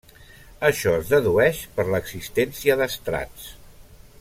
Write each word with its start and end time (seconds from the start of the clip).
Això 0.69 0.93
es 1.01 1.11
dedueix 1.11 1.59
per 1.75 1.85
l'existència 1.91 2.79
d'estrats. 2.81 3.49